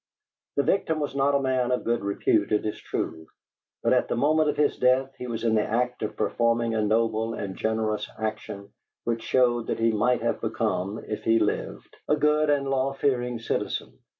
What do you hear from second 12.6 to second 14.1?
law fearing citizen.